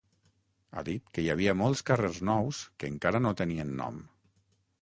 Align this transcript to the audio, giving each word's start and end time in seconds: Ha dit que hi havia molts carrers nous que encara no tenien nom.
Ha 0.79 0.83
dit 0.87 1.11
que 1.17 1.25
hi 1.25 1.29
havia 1.33 1.55
molts 1.59 1.85
carrers 1.91 2.19
nous 2.31 2.65
que 2.81 2.93
encara 2.95 3.25
no 3.27 3.35
tenien 3.43 3.79
nom. 3.83 4.05